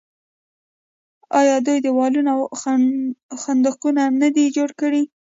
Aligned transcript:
آیا 1.39 1.55
دوی 1.65 1.79
دیوالونه 1.85 2.31
او 2.37 2.41
خندقونه 3.41 4.03
نه 4.21 4.29
دي 4.35 4.45
جوړ 4.55 4.69
کړي؟ 4.81 5.03